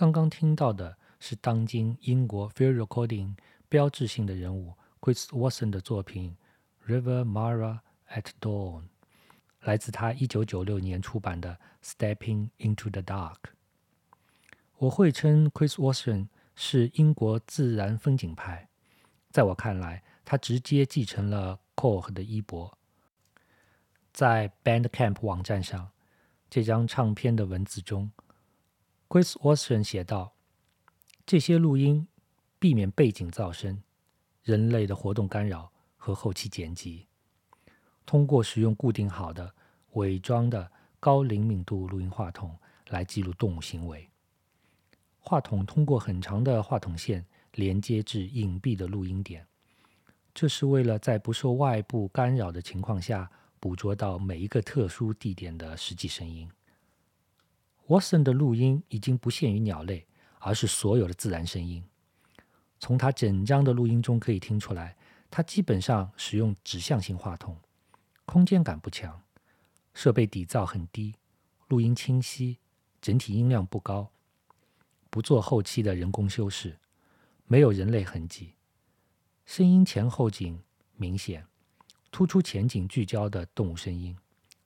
[0.01, 3.35] 刚刚听到的是当今英国 field recording
[3.69, 6.35] 标志性的人物 Chris Watson 的作品
[6.91, 8.81] 《River Mara at Dawn》，
[9.59, 13.35] 来自他1996年出版的《Stepping into the Dark》。
[14.79, 18.69] 我会称 Chris Watson 是英国自然风景派，
[19.29, 22.75] 在我看来，他直接继承了 Koch 的衣钵。
[24.11, 25.91] 在 Bandcamp 网站上，
[26.49, 28.11] 这张唱片的文字中
[29.11, 30.31] ，Chris Watson 写道
[31.27, 32.07] ：“这些录音
[32.57, 33.83] 避免背景噪声、
[34.41, 37.07] 人类的活动干扰和后期剪辑，
[38.05, 39.53] 通过使用固定好的、
[39.95, 42.57] 伪装的高灵敏度录音话筒
[42.87, 44.09] 来记录动物行为。”
[45.19, 49.45] 话筒通过很长的话筒线连接至隐蔽的录音点，
[50.33, 56.49] 这是为了在不受外部干扰的情况下捕捉到每一个特殊地点的实际声音。
[57.91, 60.07] Watson 的录音已经不限于鸟类，
[60.39, 61.83] 而是所有的自然声音。
[62.79, 64.95] 从他整张的录音中可以听出来，
[65.29, 67.59] 他基本上使用指向性话筒，
[68.25, 69.21] 空间感不强，
[69.93, 71.15] 设备底噪很低，
[71.67, 72.59] 录音清晰，
[73.01, 74.09] 整体音量不高。
[75.09, 76.79] 不做后期的人工修饰，
[77.45, 78.53] 没有人类痕迹，
[79.45, 80.63] 声音前后景
[80.95, 81.45] 明显，
[82.09, 84.17] 突出前景聚焦的动物声音，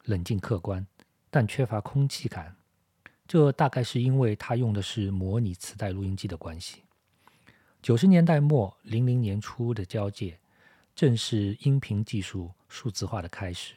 [0.04, 0.86] 冷静客观，
[1.32, 2.55] 但缺乏空气感。
[3.28, 6.84] 这大概是因为他用的是模拟磁带录音机的关系。
[7.82, 10.40] 九十年代末、零零年初的交界，
[10.96, 13.76] 正是音频技术数字化的开始。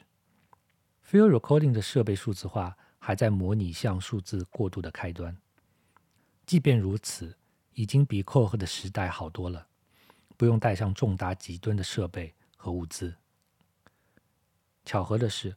[1.07, 5.35] Field recording 的设备数字化还在模拟向数字过渡的开端。
[6.45, 7.35] 即便如此，
[7.73, 9.67] 已经比 Koch 的时代好多了，
[10.37, 13.15] 不用带上重达几吨的设备和物资。
[14.85, 15.55] 巧合的是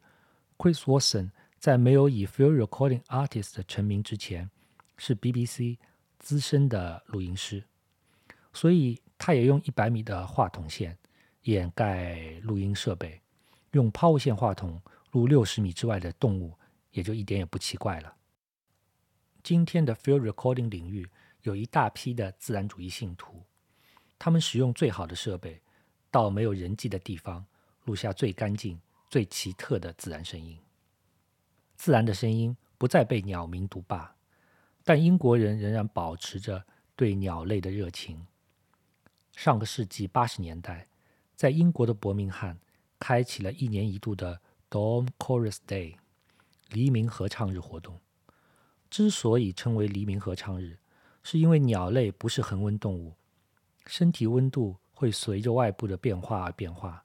[0.58, 1.30] ，Chris Watson
[1.62, 4.50] 在没有以 Field Recording Artist 成名之前，
[4.96, 5.78] 是 BBC
[6.18, 7.62] 资深的录音师，
[8.52, 10.98] 所以他也用一百米的话筒线
[11.42, 13.22] 掩盖录音设备，
[13.70, 14.82] 用抛物线话筒
[15.12, 16.58] 录六十米之外的动物，
[16.90, 18.12] 也就一点也不奇怪了。
[19.44, 21.08] 今天的 field recording 领域
[21.42, 23.40] 有一大批的自然主义信徒，
[24.18, 25.62] 他们使用最好的设备，
[26.10, 27.46] 到没有人迹的地方
[27.84, 30.58] 录下最干净、最奇特的自然声音。
[31.82, 34.14] 自然的声音不再被鸟鸣独霸，
[34.84, 36.64] 但英国人仍然保持着
[36.94, 38.24] 对鸟类的热情。
[39.34, 40.86] 上个世纪八十年代，
[41.34, 42.56] 在英国的伯明翰
[43.00, 45.96] 开启了一年一度的 Dawn Chorus Day
[46.68, 47.98] 黎明合唱日活动。
[48.88, 50.78] 之所以称为黎明合唱日，
[51.24, 53.16] 是因为鸟类不是恒温动物，
[53.86, 57.04] 身体温度会随着外部的变化而变化。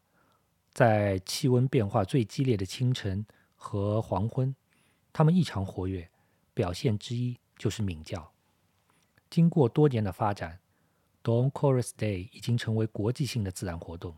[0.71, 3.25] 在气温变化最激烈的清晨
[3.55, 4.55] 和黄昏，
[5.17, 6.07] 它们异常活跃，
[6.53, 8.31] 表现之一就是鸣叫。
[9.31, 10.59] 经过多年的发展
[11.23, 14.15] ，Dawn Chorus Day 已经成为国际性的自然活动。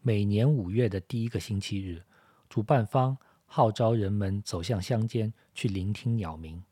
[0.00, 2.04] 每年五月的第一个星期日，
[2.48, 3.18] 主办方。
[3.46, 6.62] 号召人们走向乡间去聆听鸟鸣。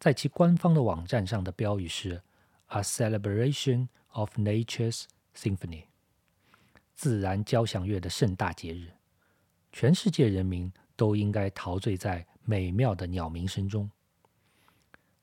[0.00, 2.20] 在其官方的网站上的标语是
[2.66, 5.04] “A celebration of nature's
[5.36, 5.84] symphony”，
[6.96, 8.94] 自然交响乐的盛大节日。
[9.72, 13.88] 全世界人民都应该陶醉在美妙的鸟鸣声中。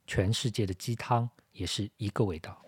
[0.07, 2.61] 全世界的鸡汤也是一个味道。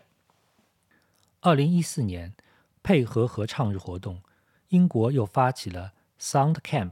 [1.40, 2.36] 二零一四年，
[2.84, 4.22] 配合合唱日活动，
[4.68, 6.92] 英国又发起了 Sound Camp。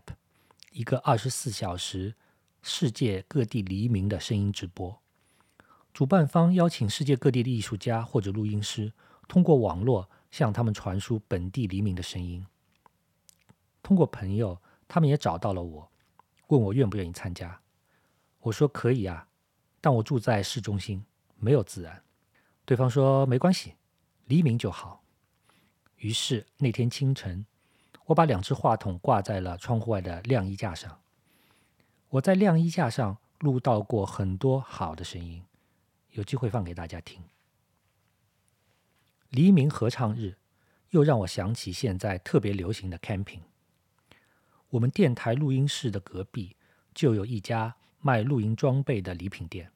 [0.72, 2.16] 一个二十四小时
[2.62, 5.02] 世界各地黎明的声音直播，
[5.94, 8.94] 主办方邀请世界各地的艺术家或者录音师，
[9.28, 12.46] 通过网络向他们传输本地黎明的声音。
[13.84, 15.92] 通过朋友，他们也找到了我，
[16.48, 17.60] 问我愿不愿意参加。
[18.40, 19.28] 我说可以啊，
[19.82, 21.06] 但我住在市中心，
[21.38, 22.04] 没有自然。
[22.66, 23.76] 对方说没关系，
[24.26, 25.04] 黎明就好。
[25.98, 27.46] 于是那天清晨。
[28.08, 31.02] 我把两只话筒挂在了窗户外的晾衣架上。
[32.10, 35.44] 我在晾衣架上录到过很多好的声音，
[36.12, 37.24] 有机会放给大家听。
[39.30, 40.38] 黎明合唱日
[40.92, 43.42] 又让我想起现在特别流行的 camping。
[44.76, 46.58] 我们电台录音室的隔壁
[46.94, 49.72] 就有一家卖露营装备的礼品店。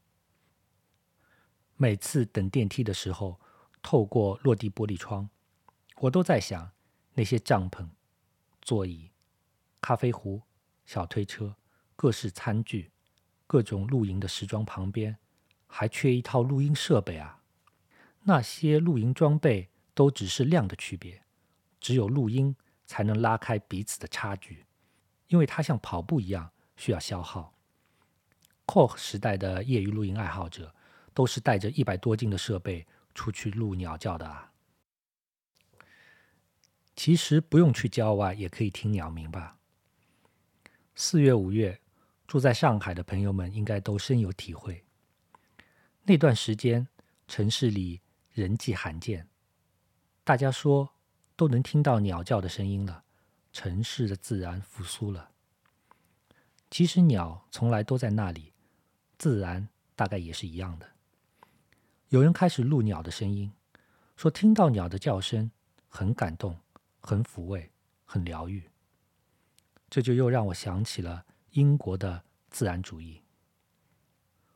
[1.77, 3.39] 每次等电梯的时候，
[3.81, 5.29] 透过落地玻璃窗，
[5.99, 6.71] 我都在想
[7.13, 7.87] 那些帐篷。
[8.61, 9.09] 座椅、
[9.79, 10.41] 咖啡壶、
[10.85, 11.55] 小推车、
[11.95, 12.91] 各式餐具、
[13.47, 15.17] 各种露营的时装旁边，
[15.65, 17.41] 还缺一套录音设备啊！
[18.23, 21.23] 那些露营装备都只是量的区别，
[21.79, 22.53] 只有录音
[22.85, 24.65] 才能拉开彼此的差距，
[25.29, 27.55] 因为它像跑步一样需要消耗。
[28.67, 30.75] Koch 时代的业余露营爱好者
[31.13, 34.51] 都是带着一百多斤的设备出去录鸟叫的啊。
[36.95, 39.57] 其实不用去郊外也可以听鸟鸣吧。
[40.95, 41.79] 四月、五月，
[42.27, 44.83] 住在上海的朋友们应该都深有体会。
[46.03, 46.87] 那段时间，
[47.27, 48.01] 城市里
[48.31, 49.27] 人迹罕见，
[50.23, 50.89] 大家说
[51.35, 53.03] 都能听到鸟叫的声音了，
[53.59, 55.31] 城市的自然复苏了。
[56.71, 58.53] 其实鸟从来都在那里，
[59.17, 60.87] 自然大概也是一样的。
[62.07, 63.51] 有人开始录鸟的声音，
[64.15, 65.51] 说听到鸟的叫声
[65.89, 66.57] 很感动。
[67.01, 67.69] 很抚慰，
[68.05, 68.69] 很疗愈。
[69.89, 73.21] 这就又让我想起了英国的自然主义。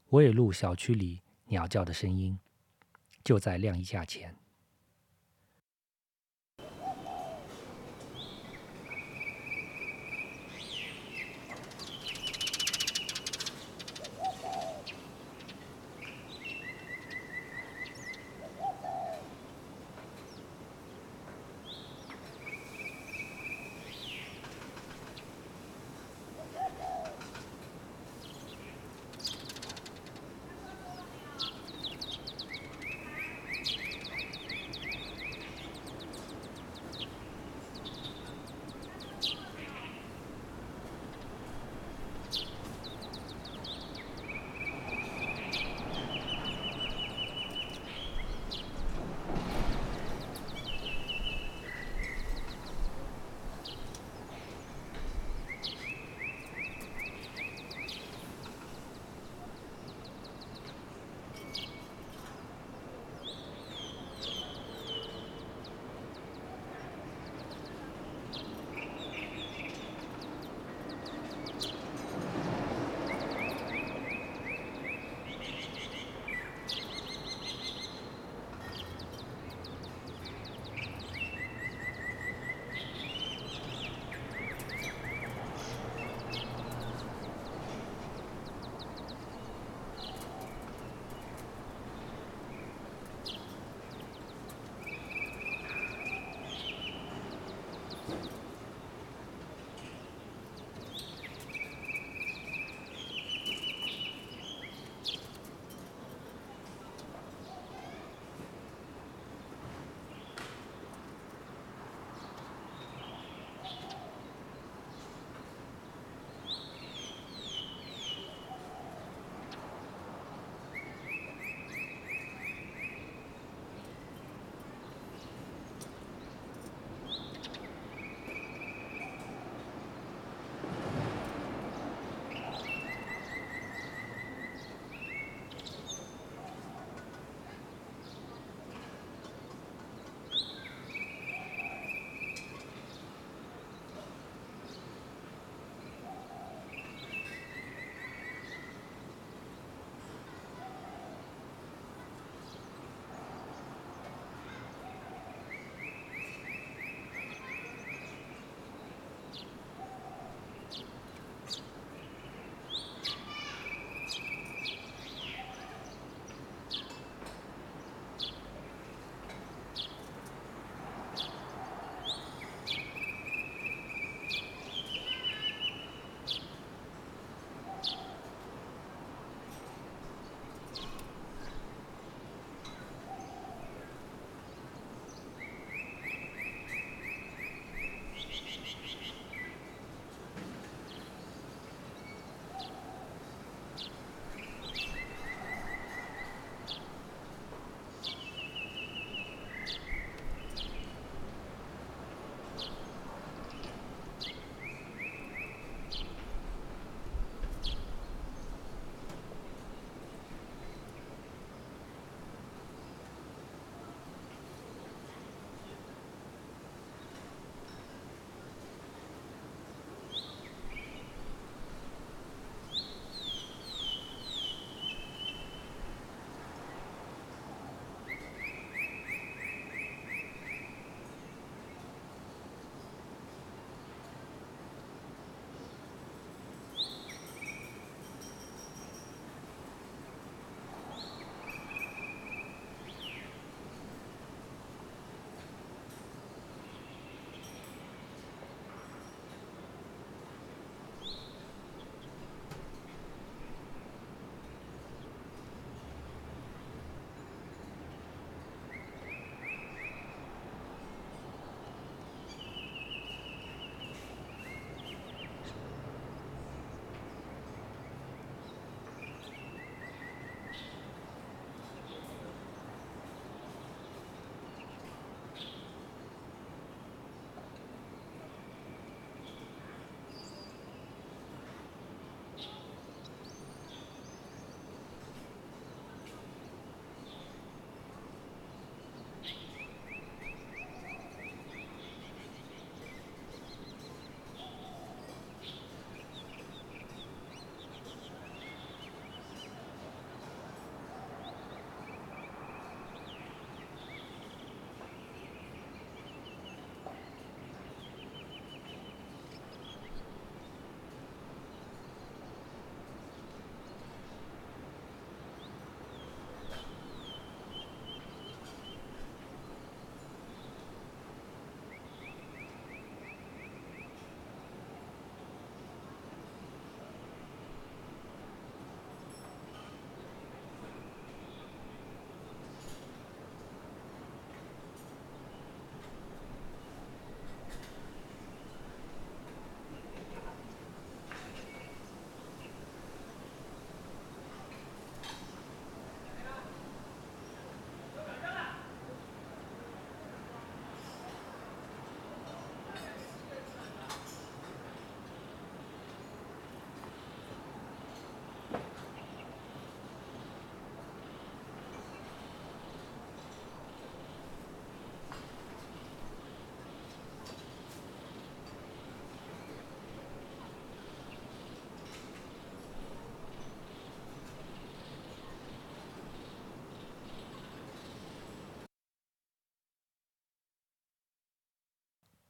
[0.09, 2.37] 我也录小区里鸟叫的声音，
[3.23, 4.35] 就在晾衣架前。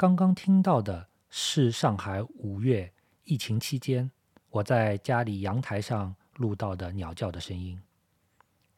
[0.04, 2.93] 刚刚听到的是上海五月
[3.24, 4.12] 疫情期间
[4.49, 7.82] 我在家里阳台上录到的鸟叫的声音，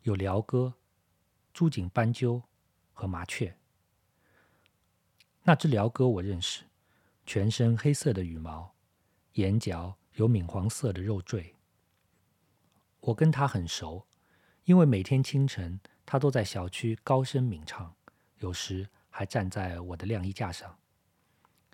[0.04, 0.72] 有鹩哥、
[1.52, 2.44] 朱颈斑鸠
[2.94, 3.58] 和麻雀。
[5.42, 6.66] 那只鹩哥我认识，
[7.26, 8.76] 全身黑色的羽毛，
[9.32, 11.56] 眼角有敏黄色的肉坠。
[13.00, 14.06] 我跟它很熟，
[14.66, 17.96] 因为每天清晨它都在小区高声鸣唱，
[18.38, 20.78] 有时还站在我的晾衣架上。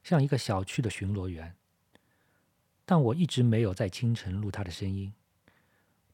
[0.04, 1.56] 像一个小区的巡逻员，
[2.86, 5.14] 但我一直没有在清晨录他的声音，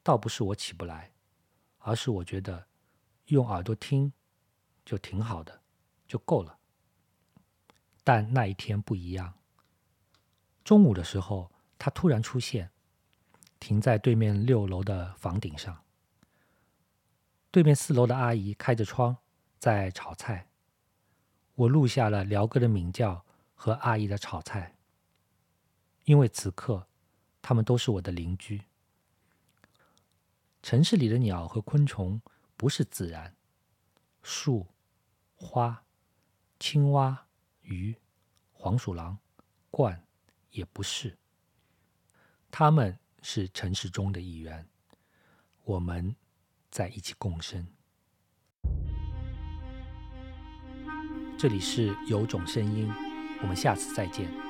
[0.03, 1.11] 倒不是我起不来，
[1.79, 2.67] 而是我觉得
[3.27, 4.11] 用耳朵听
[4.85, 5.61] 就挺好的，
[6.07, 6.59] 就够了。
[8.03, 9.33] 但那一天不一样，
[10.63, 12.71] 中午的时候，他突然出现，
[13.59, 15.83] 停在对面六楼的房顶上。
[17.49, 19.17] 对面四楼的阿姨开着窗
[19.57, 20.49] 在炒菜，
[21.55, 23.25] 我录下了辽哥的鸣叫。
[23.59, 24.77] 和阿姨的炒菜，
[26.05, 26.87] 因为此刻
[27.41, 28.61] 他们都是我的邻居。
[30.61, 32.21] 城市里的鸟和昆虫
[32.55, 33.35] 不是自然，
[34.21, 34.67] 树、
[35.35, 35.83] 花、
[36.59, 37.27] 青蛙、
[37.61, 37.97] 鱼、
[38.51, 39.17] 黄鼠狼、
[39.71, 39.97] 鹳
[40.51, 41.17] 也不是，
[42.51, 44.69] 他们是城市中的一员，
[45.63, 46.15] 我们
[46.69, 47.67] 在一起共生。
[51.39, 53.06] 这里是有种声音。
[53.41, 54.46] 我们下次再见。